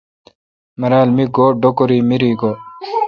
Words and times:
مرال۔ 0.79 1.07
می 1.15 1.25
گو 1.35 1.45
ڈوکوری 1.61 1.99
مری 2.09 2.31
گو° 2.39 2.51